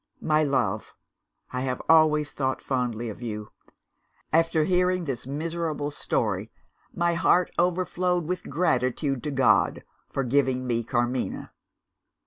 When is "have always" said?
1.61-2.31